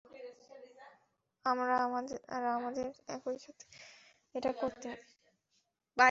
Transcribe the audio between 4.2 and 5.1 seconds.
এটা করতে হবে।